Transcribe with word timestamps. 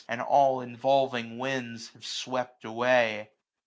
And 0.09 0.19
all 0.19 0.61
involving 0.61 1.37
winds 1.37 1.89
have 1.93 2.03
swept 2.07 2.65
away. 2.65 3.29